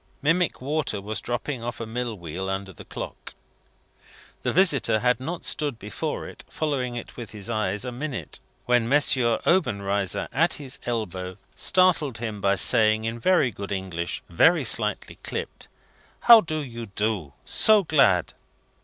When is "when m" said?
8.65-8.99